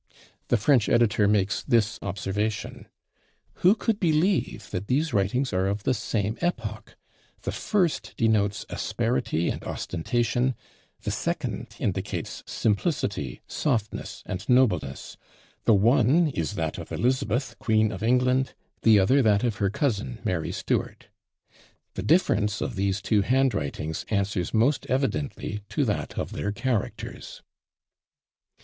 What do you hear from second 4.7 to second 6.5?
that these writings are of the same